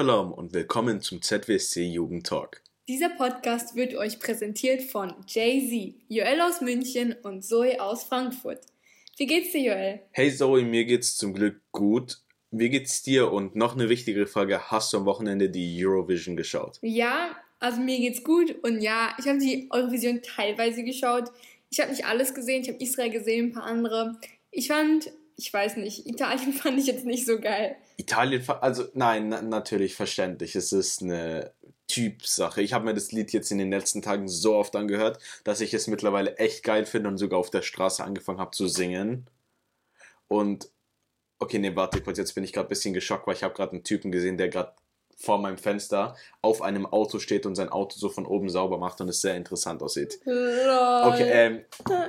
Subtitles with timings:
[0.00, 2.62] Shalom und willkommen zum ZWSC Jugend Talk.
[2.88, 8.64] Dieser Podcast wird euch präsentiert von Jay-Z, Joel aus München und Zoe aus Frankfurt.
[9.18, 10.00] Wie geht's dir, Joel?
[10.12, 12.16] Hey Zoe, mir geht's zum Glück gut.
[12.50, 13.30] Wie geht's dir?
[13.30, 16.78] Und noch eine wichtigere Frage, hast du am Wochenende die Eurovision geschaut?
[16.80, 21.30] Ja, also mir geht's gut und ja, ich habe die Eurovision teilweise geschaut.
[21.68, 24.18] Ich habe nicht alles gesehen, ich habe Israel gesehen, ein paar andere.
[24.50, 27.76] Ich fand, ich weiß nicht, Italien fand ich jetzt nicht so geil.
[27.96, 30.54] Italien, also nein, na, natürlich verständlich.
[30.54, 31.52] Es ist eine
[31.88, 32.62] Typsache.
[32.62, 35.74] Ich habe mir das Lied jetzt in den letzten Tagen so oft angehört, dass ich
[35.74, 39.26] es mittlerweile echt geil finde und sogar auf der Straße angefangen habe zu singen.
[40.28, 40.70] Und
[41.38, 43.72] okay, nee, warte kurz, jetzt bin ich gerade ein bisschen geschockt, weil ich habe gerade
[43.72, 44.74] einen Typen gesehen, der gerade
[45.16, 49.00] vor meinem Fenster auf einem Auto steht und sein Auto so von oben sauber macht
[49.00, 50.20] und es sehr interessant aussieht.
[50.24, 51.64] Okay, ähm,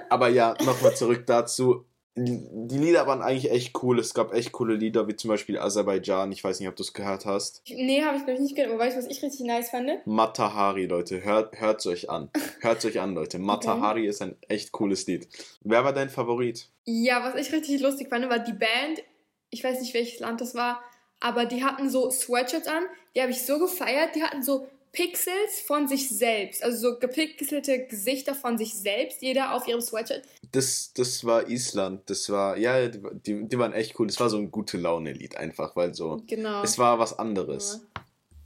[0.09, 3.97] aber ja, nochmal zurück dazu die Lieder waren eigentlich echt cool.
[3.97, 6.31] Es gab echt coole Lieder, wie zum Beispiel Aserbaidschan.
[6.33, 7.61] Ich weiß nicht, ob du es gehört hast.
[7.67, 8.71] Nee, habe ich glaube ich nicht gehört.
[8.71, 10.05] Aber weißt du, was ich richtig nice fand?
[10.05, 11.23] Matahari, Leute.
[11.23, 12.29] Hört es euch an.
[12.59, 13.39] Hört es euch an, Leute.
[13.39, 14.09] Matahari okay.
[14.09, 15.29] ist ein echt cooles Lied.
[15.61, 16.69] Wer war dein Favorit?
[16.83, 19.03] Ja, was ich richtig lustig fand, war die Band.
[19.49, 20.81] Ich weiß nicht, welches Land das war.
[21.21, 22.83] Aber die hatten so Sweatshirts an.
[23.15, 24.15] Die habe ich so gefeiert.
[24.15, 29.55] Die hatten so Pixels von sich selbst, also so gepixelte Gesichter von sich selbst, jeder
[29.55, 30.23] auf ihrem Sweatshirt.
[30.51, 34.07] Das, das war Island, das war, ja, die, die waren echt cool.
[34.07, 36.61] Das war so ein gute Laune-Lied einfach, weil so, genau.
[36.63, 37.85] es war was anderes.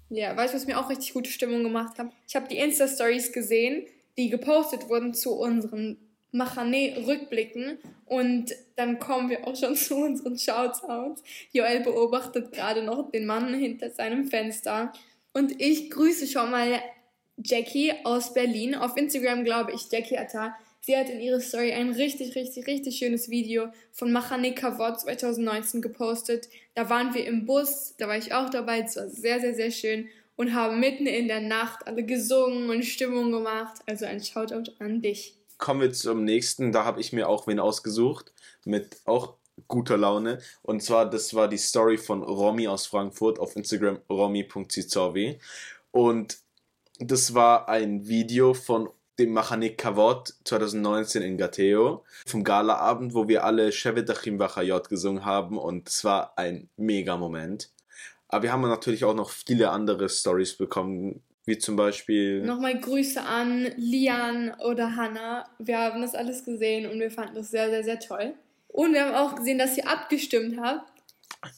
[0.09, 2.11] Ja, ja weißt du, was mir auch richtig gute Stimmung gemacht hat?
[2.27, 5.97] Ich habe die Insta-Stories gesehen, die gepostet wurden zu unseren
[6.31, 11.23] Machane-Rückblicken und dann kommen wir auch schon zu unseren Shoutouts.
[11.51, 14.93] Joel beobachtet gerade noch den Mann hinter seinem Fenster
[15.35, 16.81] und ich grüße schon mal
[17.37, 18.73] Jackie aus Berlin.
[18.73, 20.55] Auf Instagram glaube ich Jackie Atta.
[20.79, 25.81] Sie hat in ihrer Story ein richtig, richtig, richtig schönes Video von Machane Kavod 2019
[25.81, 26.47] gepostet.
[26.73, 28.79] Da waren wir im Bus, da war ich auch dabei.
[28.79, 32.85] Es war sehr, sehr, sehr schön und haben mitten in der Nacht alle gesungen und
[32.85, 33.81] Stimmung gemacht.
[33.87, 35.35] Also ein Shoutout an dich.
[35.57, 36.71] Kommen wir zum nächsten.
[36.71, 38.31] Da habe ich mir auch wen ausgesucht
[38.63, 39.35] mit auch
[39.67, 40.39] guter Laune.
[40.61, 45.39] Und zwar, das war die Story von Romy aus Frankfurt auf Instagram, romy.zizowi.
[45.91, 46.37] Und
[46.99, 48.89] das war ein Video von
[49.19, 55.57] dem Machanik Kavot 2019 in Gateo vom Galaabend, wo wir alle Shevedachim Vachayot gesungen haben
[55.57, 57.71] und es war ein mega Moment.
[58.27, 62.41] Aber wir haben natürlich auch noch viele andere Stories bekommen, wie zum Beispiel.
[62.43, 65.45] Nochmal Grüße an Lian oder Hannah.
[65.59, 68.33] Wir haben das alles gesehen und wir fanden das sehr, sehr, sehr toll.
[68.75, 70.91] Und wir haben auch gesehen, dass ihr abgestimmt habt.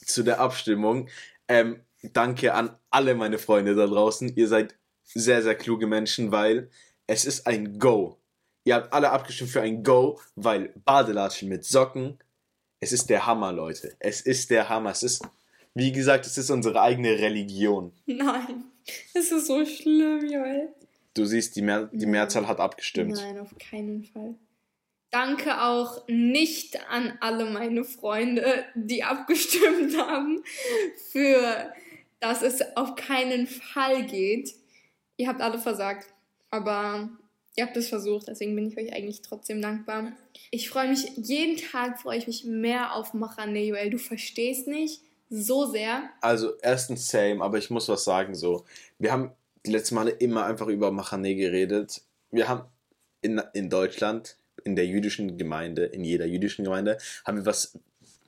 [0.05, 1.09] Zu der Abstimmung.
[1.47, 4.35] Ähm, danke an alle meine Freunde da draußen.
[4.35, 6.69] Ihr seid sehr, sehr kluge Menschen, weil
[7.07, 8.19] es ist ein Go.
[8.65, 12.19] Ihr habt alle abgestimmt für ein Go, weil Badelatschen mit Socken,
[12.81, 13.95] es ist der Hammer, Leute.
[13.97, 14.91] Es ist der Hammer.
[14.91, 15.27] Es ist,
[15.73, 17.93] wie gesagt, es ist unsere eigene Religion.
[18.05, 18.65] Nein,
[19.15, 20.69] es ist so schlimm, Joel.
[21.15, 23.15] Du siehst, die, Mehr die Mehrzahl hat abgestimmt.
[23.15, 24.35] Nein, auf keinen Fall.
[25.11, 30.43] Danke auch nicht an alle meine Freunde, die abgestimmt haben,
[31.11, 31.71] für
[32.19, 34.55] dass es auf keinen Fall geht.
[35.17, 36.07] Ihr habt alle versagt,
[36.49, 37.09] aber
[37.55, 40.13] ihr habt es versucht, deswegen bin ich euch eigentlich trotzdem dankbar.
[40.51, 45.01] Ich freue mich, jeden Tag freue ich mich mehr auf Machane, weil du verstehst nicht
[45.29, 46.09] so sehr.
[46.21, 48.65] Also erstens same, aber ich muss was sagen so.
[48.99, 49.31] Wir haben
[49.65, 52.01] die letzten Male immer einfach über Machane geredet.
[52.31, 52.63] Wir haben
[53.21, 57.79] in, in Deutschland in der jüdischen Gemeinde, in jeder jüdischen Gemeinde, haben wir was,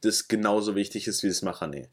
[0.02, 1.90] das genauso wichtig ist wie das Machane.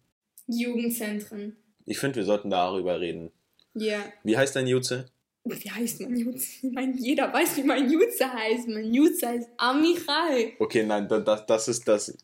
[0.46, 1.56] Jugendzentren.
[1.84, 3.32] Ich finde, wir sollten darüber reden.
[3.74, 3.98] Ja.
[3.98, 4.12] Yeah.
[4.22, 5.06] Wie heißt dein Jutze?
[5.44, 6.46] Wie heißt mein Jutze?
[6.62, 8.68] Ich meine, jeder weiß, wie mein Jutze heißt.
[8.68, 10.54] Mein Jutze heißt Amichai.
[10.60, 12.16] Okay, nein, das, das ist das.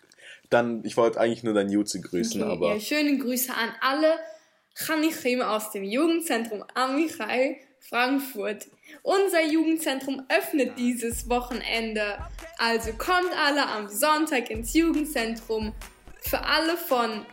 [0.49, 2.75] Dann, ich wollte eigentlich nur dein Jutze grüßen, okay, aber.
[2.75, 4.15] Ja, schöne Grüße an alle
[4.75, 8.67] Chanichim aus dem Jugendzentrum Amichai Frankfurt.
[9.03, 12.19] Unser Jugendzentrum öffnet dieses Wochenende.
[12.59, 15.73] Also kommt alle am Sonntag ins Jugendzentrum.
[16.21, 17.27] Für alle von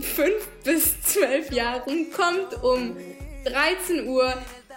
[0.00, 2.96] 5 bis 12 Jahren kommt um
[3.44, 4.34] 13 Uhr.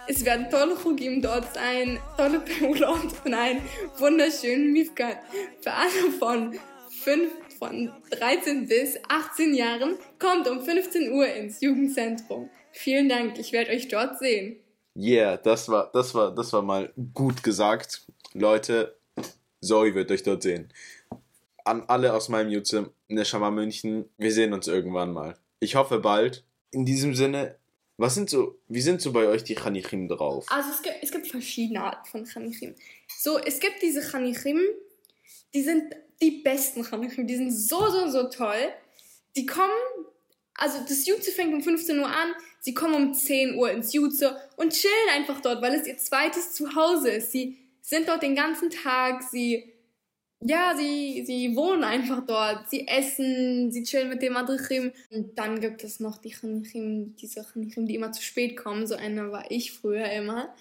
[0.08, 3.60] Es werden tolle Chugim dort sein, tolle Peulot und einen
[3.98, 5.18] wunderschönen Mifkat.
[5.60, 6.58] Für alle von
[7.02, 12.50] 5 von 13 bis 18 Jahren kommt um 15 Uhr ins Jugendzentrum.
[12.72, 14.60] Vielen Dank, ich werde euch dort sehen.
[14.96, 18.06] Yeah, das war, das war, das war mal gut gesagt.
[18.32, 18.96] Leute,
[19.60, 20.72] Zoe wird euch dort sehen.
[21.64, 25.36] An alle aus meinem Jutze, Neshama München, wir sehen uns irgendwann mal.
[25.60, 26.44] Ich hoffe bald.
[26.70, 27.56] In diesem Sinne,
[27.98, 30.46] was sind so, wie sind so bei euch die Chanichim drauf?
[30.50, 32.74] Also es gibt, es gibt verschiedene Arten von Chanichim.
[33.18, 34.60] So, es gibt diese Chanichim,
[35.54, 38.72] die sind die besten Chanichim, die sind so, so, so toll.
[39.36, 39.70] Die kommen
[40.56, 44.36] also das Jutze fängt um 15 Uhr an, sie kommen um 10 Uhr ins Jutze
[44.56, 47.32] und chillen einfach dort, weil es ihr zweites Zuhause ist.
[47.32, 49.72] Sie sind dort den ganzen Tag, sie,
[50.40, 54.92] ja, sie, sie wohnen einfach dort, sie essen, sie chillen mit dem Madrichim.
[55.10, 58.96] Und dann gibt es noch die Chanichim, diese Chanichim, die immer zu spät kommen, so
[58.96, 60.54] eine war ich früher immer.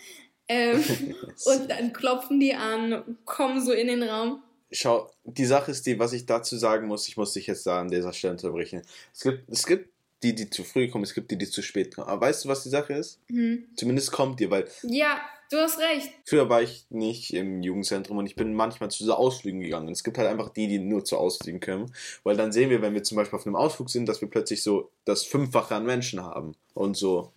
[0.48, 0.84] Ähm,
[1.46, 4.44] und dann klopfen die an, kommen so in den Raum.
[4.72, 7.80] Schau, die Sache ist die, was ich dazu sagen muss, ich muss dich jetzt da
[7.82, 8.82] an dieser Stelle unterbrechen.
[9.14, 9.90] Es gibt, es gibt
[10.24, 12.08] die, die zu früh kommen, es gibt die, die zu spät kommen.
[12.08, 13.20] Aber weißt du, was die Sache ist?
[13.30, 13.66] Mhm.
[13.76, 15.22] Zumindest kommt ihr, weil Ja,
[15.52, 16.10] du hast recht.
[16.26, 19.90] früher war ich nicht im Jugendzentrum und ich bin manchmal zu so Ausflügen gegangen.
[19.90, 21.94] Es gibt halt einfach die, die nur zu Ausflügen können.
[22.24, 24.64] Weil dann sehen wir, wenn wir zum Beispiel auf einem Ausflug sind, dass wir plötzlich
[24.64, 26.56] so das Fünffache an Menschen haben.
[26.74, 27.32] Und so.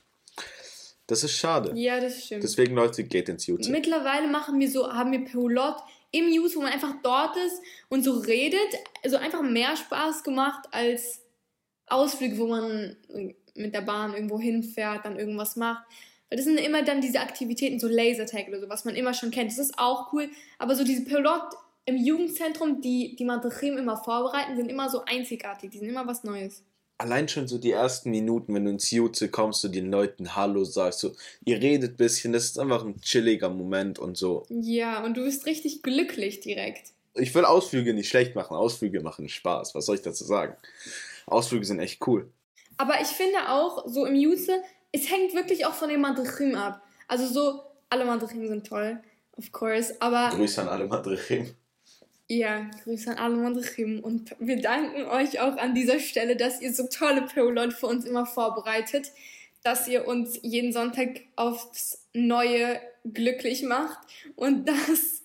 [1.06, 1.72] Das ist schade.
[1.74, 2.42] Ja, das stimmt.
[2.42, 3.70] Deswegen, Leute, geht ins Jutze.
[3.70, 5.76] Mittlerweile machen wir so, haben wir Peulot
[6.10, 8.68] im Use, wo man einfach dort ist und so redet.
[9.04, 11.20] Also einfach mehr Spaß gemacht als
[11.86, 12.96] Ausflüge, wo man
[13.54, 15.84] mit der Bahn irgendwo hinfährt, dann irgendwas macht.
[16.28, 19.30] Weil das sind immer dann diese Aktivitäten, so Lasertag oder so, was man immer schon
[19.30, 19.50] kennt.
[19.50, 20.30] Das ist auch cool.
[20.58, 21.42] Aber so diese Peulot
[21.86, 25.70] im Jugendzentrum, die die Madrechim immer vorbereiten, sind immer so einzigartig.
[25.70, 26.62] Die sind immer was Neues.
[27.00, 30.64] Allein schon so die ersten Minuten, wenn du ins Jutze kommst, du den Leuten Hallo
[30.64, 31.14] sagst, so,
[31.44, 34.44] ihr redet ein bisschen, das ist einfach ein chilliger Moment und so.
[34.48, 36.90] Ja, und du bist richtig glücklich direkt.
[37.14, 40.56] Ich will Ausflüge nicht schlecht machen, Ausflüge machen Spaß, was soll ich dazu sagen?
[41.26, 42.28] Ausflüge sind echt cool.
[42.78, 44.60] Aber ich finde auch, so im Jutze,
[44.90, 46.82] es hängt wirklich auch von den Madrechim ab.
[47.06, 47.60] Also so,
[47.90, 49.00] alle Madrechim sind toll,
[49.36, 51.54] of course, aber Grüße an alle Madrichim.
[52.28, 56.72] Ja, Grüße an alle Madrechim und wir danken euch auch an dieser Stelle, dass ihr
[56.72, 59.12] so tolle Peulot für uns immer vorbereitet,
[59.64, 63.98] dass ihr uns jeden Sonntag aufs Neue glücklich macht
[64.36, 65.22] und dass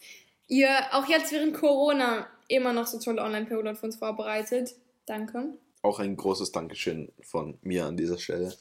[0.47, 4.75] ihr auch jetzt während Corona immer noch so tolle Online-Peulot für uns vorbereitet.
[5.05, 5.57] Danke.
[5.81, 8.53] Auch ein großes Dankeschön von mir an dieser Stelle.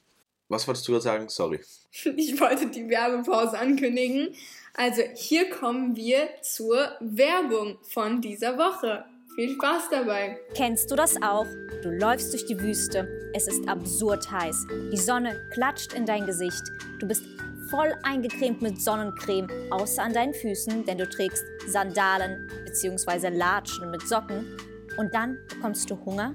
[0.53, 1.29] Was wolltest du gerade sagen?
[1.29, 1.61] Sorry.
[2.17, 4.35] Ich wollte die Werbepause ankündigen.
[4.75, 9.05] Also hier kommen wir zur Werbung von dieser Woche.
[9.35, 10.39] Viel Spaß dabei.
[10.55, 11.47] Kennst du das auch?
[11.83, 13.09] Du läufst durch die Wüste.
[13.35, 14.67] Es ist absurd heiß.
[14.93, 16.63] Die Sonne klatscht in dein Gesicht.
[16.99, 17.23] Du bist
[17.71, 23.29] voll eingecremt mit Sonnencreme, außer an deinen Füßen, denn du trägst Sandalen bzw.
[23.31, 24.59] Latschen mit Socken.
[24.99, 26.35] Und dann bekommst du Hunger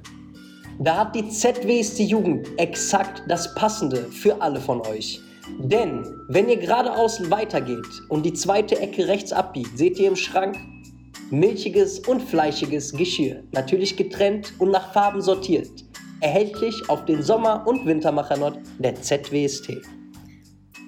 [0.79, 5.19] Da hat die ZWST Jugend exakt das Passende für alle von euch.
[5.57, 10.55] Denn wenn ihr geradeaus weitergeht und die zweite Ecke rechts abbiegt, seht ihr im Schrank
[11.31, 15.71] milchiges und fleischiges Geschirr, natürlich getrennt und nach Farben sortiert.
[16.21, 19.81] Erhältlich auf den Sommer- und Wintermachernot der ZWST.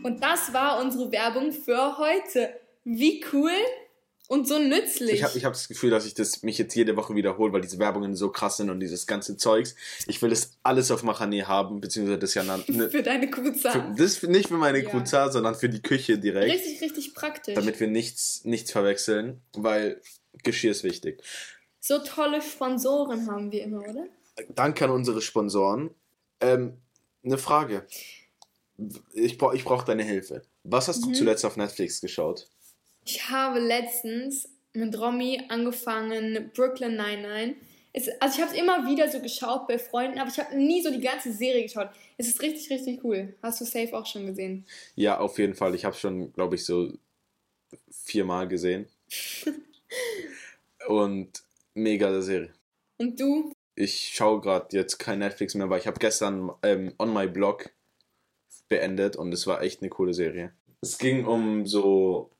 [0.03, 2.49] Und das war unsere Werbung für heute.
[2.83, 3.51] Wie cool
[4.29, 5.11] und so nützlich.
[5.11, 7.61] Ich habe ich hab das Gefühl, dass ich das mich jetzt jede Woche wiederhole, weil
[7.61, 9.75] diese Werbungen so krass sind und dieses ganze Zeugs.
[10.07, 13.41] Ich will das alles auf Machane haben, beziehungsweise das ja na- ne, für deine für,
[13.51, 13.93] Kuza.
[13.97, 14.89] das nicht für meine Ja.
[14.89, 17.55] Kuza, sondern für die Küche direkt, Richtig, richtig praktisch.
[17.55, 19.99] damit wir nichts, nichts verwechseln, weil
[20.43, 21.21] Geschirr ist wichtig.
[21.81, 24.05] so tolle Sponsoren haben wir immer, oder?
[24.55, 25.89] Danke an unsere Sponsoren.
[26.39, 26.77] Ähm,
[27.25, 27.85] eine Frage.
[29.13, 30.43] Ich, brauch, ich brauche deine Hilfe.
[30.63, 31.13] Was hast du Mhm.
[31.15, 32.47] zuletzt auf Netflix geschaut?
[33.05, 37.55] Ich habe letztens mit Romy angefangen, Brooklyn 99.
[37.91, 40.81] Es, also ich habe es immer wieder so geschaut bei Freunden, aber ich habe nie
[40.81, 41.89] so die ganze Serie geschaut.
[42.17, 43.35] Es ist richtig, richtig cool.
[43.41, 44.65] Hast du safe auch schon gesehen?
[44.95, 45.73] Ja, auf jeden Fall.
[45.73, 46.93] Ich habe schon, glaube ich, so
[47.89, 48.87] viermal gesehen.
[50.87, 52.53] Und mega Serie.
[52.97, 53.51] Und du?
[53.75, 57.71] Ich schaue gerade jetzt kein Netflix mehr, weil ich habe gestern ähm, On My Blog
[58.67, 60.53] beendet und es war echt eine coole Serie.
[60.81, 62.31] Es ging um so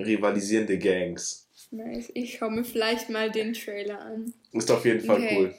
[0.00, 1.46] rivalisierende Gangs.
[1.70, 2.10] Nice.
[2.14, 4.32] Ich schaue mir vielleicht mal den Trailer an.
[4.52, 5.36] Ist auf jeden Fall Okay.
[5.38, 5.54] cool.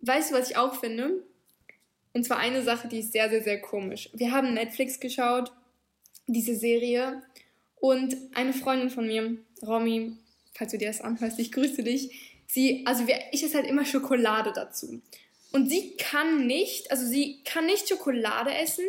[0.00, 1.22] Weißt du, was ich auch finde?
[2.12, 4.08] Und zwar eine Sache, die ist sehr, sehr, sehr komisch.
[4.14, 5.52] Wir haben Netflix geschaut,
[6.26, 7.22] diese Serie.
[7.76, 10.12] Und eine Freundin von mir, Romy,
[10.54, 12.32] falls du dir das anhörst, ich grüße dich.
[12.46, 15.02] Sie, also wir, ich esse halt immer Schokolade dazu.
[15.52, 18.84] Und sie kann nicht, also sie kann nicht Schokolade essen,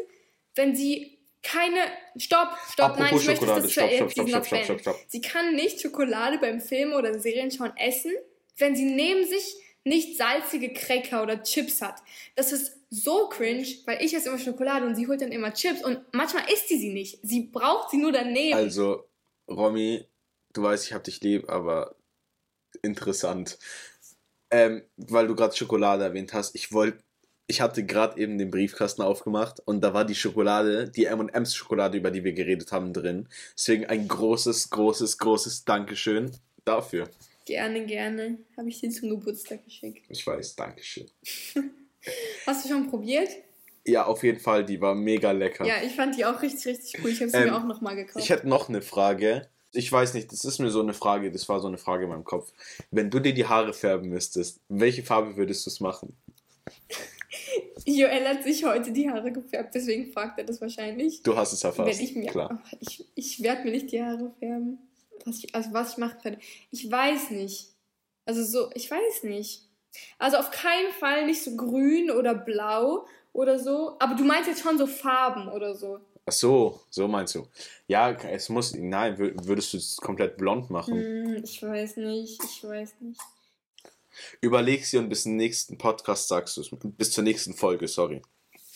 [0.55, 1.16] wenn sie
[1.47, 1.79] keine.
[2.17, 4.99] Stopp, stopp, nein, Apropos ich möchte Schokolade, das stopp, stopp, stopp, stopp, stopp, stopp, stopp.
[5.07, 8.11] Sie kann nicht Schokolade beim Film oder Serien schauen essen,
[8.57, 12.01] wenn sie neben sich nicht salzige Cracker oder Chips hat.
[12.35, 15.83] Das ist so cringe, weil ich esse immer Schokolade und sie holt dann immer Chips
[15.83, 17.19] und manchmal isst sie sie nicht.
[17.23, 18.55] Sie braucht sie nur daneben.
[18.55, 19.05] Also,
[19.47, 20.05] Romy,
[20.53, 21.95] du weißt, ich hab dich lieb, aber
[22.81, 23.57] interessant.
[24.49, 27.03] Ähm, weil du gerade Schokolade erwähnt hast, ich wollte,
[27.47, 31.97] ich hatte gerade eben den Briefkasten aufgemacht und da war die Schokolade, die M&M's Schokolade,
[31.97, 33.27] über die wir geredet haben, drin.
[33.57, 36.31] Deswegen ein großes, großes, großes Dankeschön
[36.65, 37.09] dafür.
[37.45, 38.37] Gerne, gerne.
[38.57, 40.05] Habe ich dir zum Geburtstag geschickt.
[40.09, 41.09] Ich weiß, Dankeschön.
[42.45, 43.29] Hast du schon probiert?
[43.85, 45.65] Ja, auf jeden Fall, die war mega lecker.
[45.65, 47.09] Ja, ich fand die auch richtig, richtig cool.
[47.09, 48.17] Ich habe sie Ähm, mir auch nochmal gekauft.
[48.21, 49.47] Ich hätte noch eine Frage.
[49.71, 52.09] Ich weiß nicht, das ist mir so eine Frage, das war so eine Frage in
[52.09, 52.51] meinem Kopf.
[52.91, 56.17] Wenn du dir die Haare färben müsstest, welche Farbe würdest du es machen?
[57.85, 61.21] Joel hat sich heute die Haare gefärbt, deswegen fragt er das wahrscheinlich.
[61.23, 61.97] Du hast es erfasst.
[61.99, 62.61] Wenn ich mir, Klar.
[62.63, 64.79] Ach, ich, ich werde mir nicht die Haare färben.
[65.25, 66.39] Was ich, also was ich machen könnte.
[66.71, 67.69] Ich weiß nicht.
[68.25, 69.63] Also so, ich weiß nicht.
[70.19, 73.95] Also auf keinen Fall nicht so grün oder blau oder so.
[73.99, 75.99] Aber du meinst jetzt schon so Farben oder so.
[76.25, 77.47] Ach so, so meinst du.
[77.87, 80.95] Ja, es muss, nein, wür- würdest du es komplett blond machen?
[81.01, 83.21] Hm, ich weiß nicht, ich weiß nicht.
[84.41, 86.69] Überleg sie und bis zum nächsten Podcast sagst du es.
[86.71, 88.21] Bis zur nächsten Folge, sorry.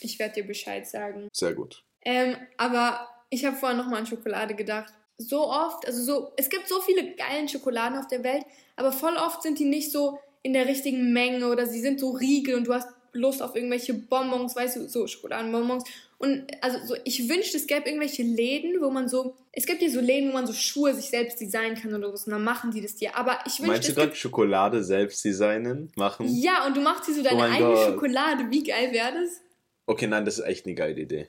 [0.00, 1.28] Ich werde dir Bescheid sagen.
[1.32, 1.84] Sehr gut.
[2.04, 4.92] Ähm, aber ich habe vorher nochmal an Schokolade gedacht.
[5.18, 8.44] So oft, also so, es gibt so viele geilen Schokoladen auf der Welt,
[8.76, 12.10] aber voll oft sind die nicht so in der richtigen Menge oder sie sind so
[12.10, 15.84] Riegel und du hast Lust auf irgendwelche Bonbons, weißt du, so Schokoladenbonbons.
[16.22, 19.88] Und also so, ich wünschte, es gäbe irgendwelche Läden, wo man so, es gibt ja
[19.88, 22.70] so Läden, wo man so Schuhe sich selbst designen kann oder was, und dann machen
[22.70, 23.16] die das dir.
[23.16, 26.28] Aber ich Meinst wünschte, du es gerade Schokolade selbst designen, machen?
[26.28, 27.88] ja, und du machst dir so deine Oh eigene Gott.
[27.88, 28.48] Schokolade.
[28.50, 29.40] Wie geil wäre das?
[29.86, 31.26] Okay, nein, das ist echt eine geile Idee.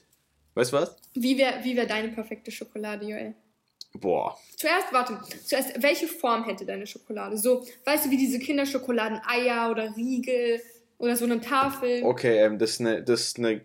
[0.53, 0.95] Weißt du was?
[1.15, 3.33] Wie wäre wie wär deine perfekte Schokolade, Joel?
[3.95, 4.37] Boah.
[4.57, 7.35] Zuerst, warte, zuerst, welche Form hätte deine Schokolade?
[7.37, 10.61] So, weißt du, wie diese Kinderschokoladen, Eier oder Riegel
[10.99, 12.03] oder so eine Tafel?
[12.03, 13.61] Okay, ähm, das ist eine, das ist eine,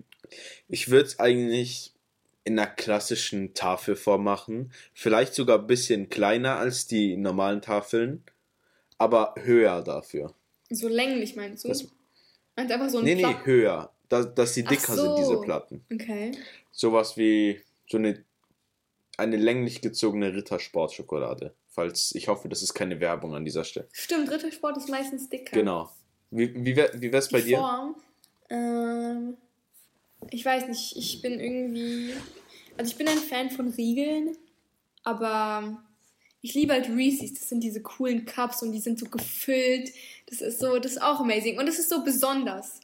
[0.69, 1.93] ich würde es eigentlich
[2.45, 4.73] in einer klassischen Tafelform machen.
[4.95, 8.23] Vielleicht sogar ein bisschen kleiner als die normalen Tafeln,
[8.97, 10.35] aber höher dafür.
[10.71, 11.69] So länglich meinst du?
[11.69, 13.93] Das- Und einfach so ein Nee, nee, Pla- höher.
[14.09, 15.03] Dass, dass sie Ach dicker so.
[15.03, 15.85] sind, diese Platten.
[15.93, 16.33] Okay.
[16.73, 18.25] Sowas wie so eine,
[19.19, 21.53] eine länglich gezogene Rittersportschokolade.
[21.69, 23.87] Falls, ich hoffe, das ist keine Werbung an dieser Stelle.
[23.93, 25.55] Stimmt, Rittersport ist meistens dicker.
[25.55, 25.91] Genau.
[26.31, 27.59] Wie, wie, wär, wie wär's bei Die dir?
[27.59, 27.97] Form,
[28.51, 29.37] ähm,
[30.31, 32.13] ich weiß nicht, ich bin irgendwie,
[32.77, 34.37] also ich bin ein Fan von Riegeln,
[35.05, 35.83] aber
[36.43, 39.91] ich liebe halt Reese's, das sind diese coolen Cups und die sind so gefüllt,
[40.29, 42.81] das ist so, das ist auch amazing und das ist so besonders.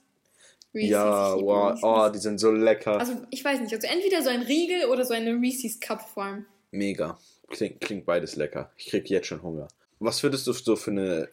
[0.75, 1.83] Reese's, Ja, wow, Reese's.
[1.85, 2.99] oh, die sind so lecker.
[2.99, 6.47] Also ich weiß nicht, also entweder so ein Riegel oder so eine Reese's Cup Form.
[6.71, 7.19] Mega.
[7.49, 8.73] Klingt, klingt beides lecker.
[8.77, 9.69] Ich krieg jetzt schon Hunger.
[10.01, 11.29] Was würdest du so für eine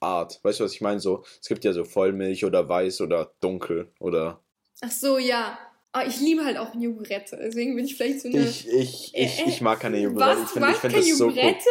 [0.00, 0.40] Schokoladenart?
[0.42, 1.00] Weißt du, was ich meine?
[1.00, 4.40] So, es gibt ja so Vollmilch oder weiß oder dunkel oder.
[4.80, 5.58] Ach so, ja.
[5.92, 8.48] Aber ich liebe halt auch Jogurette, deswegen bin ich vielleicht so eine...
[8.48, 10.20] Ich, ich, ich, Äh, ich mag keine Joghurt.
[10.20, 10.38] Was?
[10.38, 11.30] Ich Du finde ich find keine das so cool.
[11.32, 11.68] Jogurette?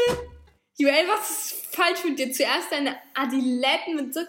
[0.77, 2.31] Joel, was ist falsch mit dir?
[2.31, 4.21] Zuerst deine Adiletten mit so...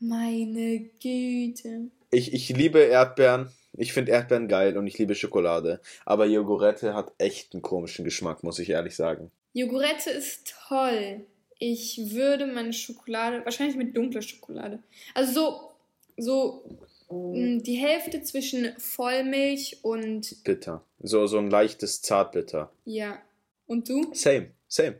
[0.00, 1.90] Meine Güte.
[2.10, 3.50] Ich, ich liebe Erdbeeren.
[3.78, 5.80] Ich finde Erdbeeren geil und ich liebe Schokolade.
[6.04, 9.30] Aber Jogurette hat echt einen komischen Geschmack, muss ich ehrlich sagen.
[9.52, 11.24] Jogurette ist toll.
[11.58, 13.44] Ich würde meine Schokolade...
[13.44, 14.78] Wahrscheinlich mit dunkler Schokolade.
[15.14, 15.72] Also so...
[16.18, 16.64] So...
[17.10, 20.42] mh, Die Hälfte zwischen Vollmilch und...
[20.44, 20.82] Bitter.
[21.00, 22.70] So, so ein leichtes Zartbitter.
[22.84, 23.18] Ja.
[23.66, 24.12] Und du?
[24.14, 24.96] Same, same.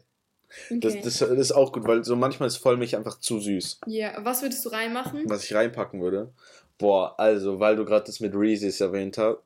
[0.70, 1.00] Das, Okay.
[1.04, 3.80] das, das ist auch gut, weil so manchmal ist Vollmilch einfach zu süß.
[3.86, 4.14] ja.
[4.25, 5.25] Was würdest du reinmachen?
[5.28, 6.32] Was ich reinpacken würde.
[6.78, 9.38] Boah, also, weil du gerade das mit Reese's erwähnt hast.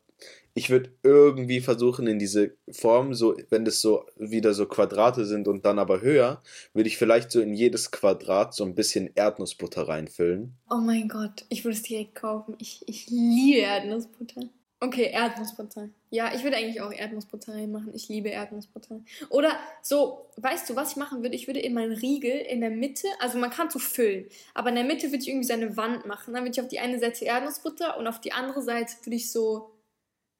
[0.55, 5.49] Ich würde irgendwie versuchen, in diese Form, so, wenn das so wieder so Quadrate sind
[5.49, 6.43] und dann aber höher,
[6.75, 10.57] würde ich vielleicht so in jedes Quadrat so ein bisschen Erdnussbutter reinfüllen.
[10.69, 12.57] Oh mein Gott, ich würde es direkt kaufen.
[12.59, 14.43] Ich, ich liebe Erdnussbutter.
[14.83, 15.91] Okay, Erdnussbutter.
[16.09, 17.95] Ja, ich würde eigentlich auch Erdnussbutter reinmachen.
[17.95, 19.03] Ich liebe Erdnussbutter.
[19.29, 19.53] Oder
[19.83, 21.37] so, weißt du, was ich machen würde?
[21.37, 24.77] Ich würde in meinen Riegel in der Mitte, also man kann so füllen, aber in
[24.77, 26.33] der Mitte würde ich irgendwie so eine Wand machen.
[26.33, 29.31] Dann würde ich auf die eine Seite Erdnussbutter und auf die andere Seite würde ich
[29.31, 29.71] so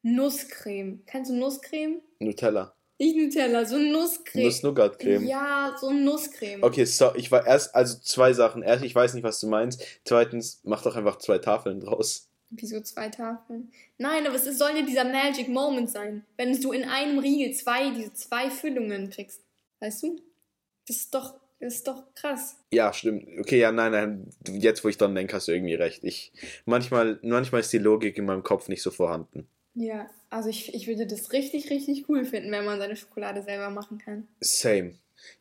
[0.03, 1.03] Nusscreme.
[1.05, 2.01] Kennst du Nusscreme?
[2.19, 2.75] Nutella.
[2.99, 4.43] Nicht Nutella, so Nusscreme.
[4.43, 5.25] Nuss-Nougat-Creme.
[5.25, 6.61] Ja, so Nusscreme.
[6.61, 8.61] Okay, so, ich war erst, also zwei Sachen.
[8.61, 9.83] Erst, ich weiß nicht, was du meinst.
[10.05, 12.29] Zweitens, mach doch einfach zwei Tafeln draus.
[12.51, 13.71] Wieso zwei Tafeln?
[13.97, 16.25] Nein, aber es soll ja dieser Magic Moment sein.
[16.37, 19.41] Wenn du in einem Riegel zwei, diese zwei Füllungen kriegst.
[19.79, 20.21] Weißt du?
[20.85, 22.57] Das ist doch, das ist doch krass.
[22.71, 23.27] Ja, stimmt.
[23.39, 24.29] Okay, ja, nein, nein.
[24.47, 26.03] Jetzt, wo ich dran denke, hast du irgendwie recht.
[26.03, 26.33] Ich,
[26.65, 29.47] manchmal, manchmal ist die Logik in meinem Kopf nicht so vorhanden.
[29.73, 33.69] Ja, also ich, ich würde das richtig, richtig cool finden, wenn man seine Schokolade selber
[33.69, 34.27] machen kann.
[34.39, 34.95] Same.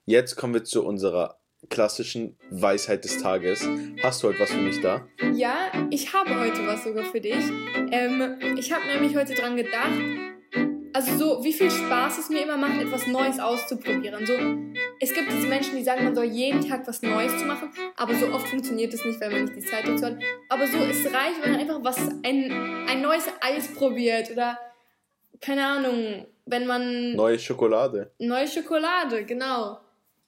[0.04, 3.66] Jetzt kommen wir zu unserer klassischen Weisheit des Tages.
[4.02, 5.06] Hast du heute was für mich da?
[5.34, 7.44] Ja, ich habe heute was sogar für dich.
[7.90, 9.92] Ähm, ich habe nämlich heute dran gedacht,
[10.92, 14.26] also so, wie viel Spaß es mir immer macht, etwas Neues auszuprobieren.
[14.26, 14.34] So,
[15.00, 18.14] es gibt diese Menschen, die sagen, man soll jeden Tag was Neues zu machen, aber
[18.14, 20.18] so oft funktioniert es nicht, weil man nicht die Zeit dazu hat.
[20.48, 22.50] Aber so, es reicht, wenn man einfach was, ein,
[22.88, 24.58] ein neues Eis probiert oder,
[25.40, 28.10] keine Ahnung, wenn man Neue Schokolade.
[28.18, 29.78] neue Schokolade, genau.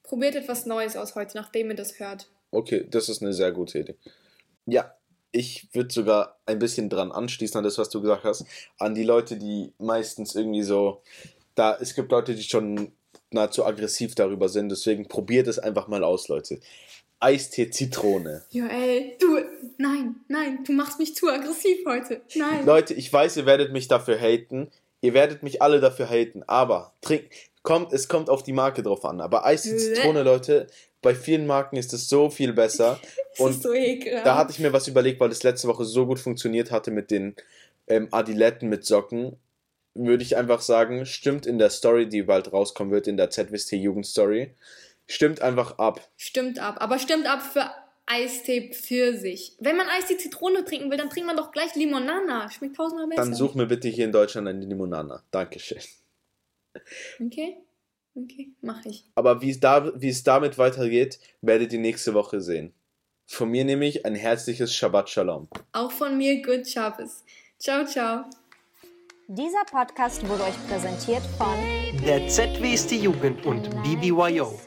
[0.03, 2.29] Probiert etwas Neues aus heute, nachdem ihr das hört.
[2.51, 3.97] Okay, das ist eine sehr gute Idee.
[4.67, 4.95] Ja,
[5.33, 8.45] ich würde sogar ein bisschen dran anschließen an das, was du gesagt hast.
[8.79, 11.03] An die Leute, die meistens irgendwie so.
[11.55, 12.93] Da, es gibt Leute, die schon
[13.31, 14.69] nahezu aggressiv darüber sind.
[14.69, 16.61] Deswegen probiert es einfach mal aus, Leute.
[17.19, 18.45] Eistee Zitrone.
[18.51, 19.39] Ja, ey, du,
[19.79, 22.21] nein, nein, du machst mich zu aggressiv heute.
[22.35, 22.67] Nein.
[22.67, 24.71] Leute, ich weiß, ihr werdet mich dafür haten.
[25.01, 26.43] Ihr werdet mich alle dafür haten.
[26.47, 27.31] Aber trink,
[27.63, 29.21] kommt, es kommt auf die Marke drauf an.
[29.21, 30.67] Aber Eistee Zitrone, Leute,
[31.03, 33.01] bei vielen Marken ist es so viel besser.
[33.33, 34.27] Das Und ist so ekelhaft.
[34.27, 37.11] da hatte ich mir was überlegt, weil es letzte Woche so gut funktioniert hatte mit
[37.11, 37.35] den
[37.87, 39.39] ähm, Adiletten mit Socken.
[39.95, 43.73] Würde ich einfach sagen, stimmt in der Story, die bald rauskommen wird, in der ZWST
[43.73, 44.55] Jugendstory.
[45.07, 46.07] Stimmt einfach ab.
[46.19, 46.77] Stimmt ab.
[46.81, 47.71] Aber stimmt ab für
[48.05, 49.57] Eistee für sich.
[49.61, 52.51] Wenn man Eistee Zitrone trinken will, dann trinkt man doch gleich Limonana.
[52.51, 53.23] Schmeckt tausendmal besser.
[53.23, 55.23] Dann such mir bitte hier in Deutschland eine Limonana.
[55.31, 55.81] Dankeschön.
[57.25, 57.57] Okay.
[58.15, 59.05] Okay, mach ich.
[59.15, 62.75] Aber wie es, da, wie es damit weitergeht, werdet ihr nächste Woche sehen.
[63.27, 65.49] Von mir nämlich ein herzliches Shabbat Shalom.
[65.73, 67.25] Auch von mir, Good Shabbos.
[67.59, 68.25] Ciao, ciao.
[69.29, 71.57] Dieser Podcast wurde euch präsentiert von
[72.05, 74.59] Der ZWST Jugend und BBYO.